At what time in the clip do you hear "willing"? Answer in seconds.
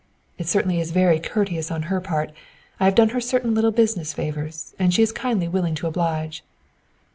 5.47-5.75